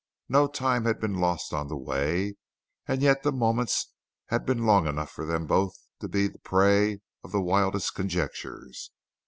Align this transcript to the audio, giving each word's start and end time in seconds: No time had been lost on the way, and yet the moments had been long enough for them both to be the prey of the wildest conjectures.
No 0.27 0.47
time 0.47 0.85
had 0.85 0.99
been 0.99 1.13
lost 1.19 1.53
on 1.53 1.67
the 1.67 1.77
way, 1.77 2.33
and 2.87 3.03
yet 3.03 3.21
the 3.21 3.31
moments 3.31 3.93
had 4.29 4.47
been 4.47 4.65
long 4.65 4.87
enough 4.87 5.11
for 5.11 5.27
them 5.27 5.45
both 5.45 5.75
to 5.99 6.07
be 6.07 6.27
the 6.27 6.39
prey 6.39 7.01
of 7.23 7.31
the 7.31 7.39
wildest 7.39 7.93
conjectures. 7.93 8.89